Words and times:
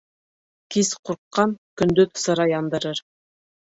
Кис 0.75 0.89
ҡурҡҡан 1.03 1.55
көндөҙ 1.83 2.19
сыра 2.27 2.53
яндырыр. 2.57 3.09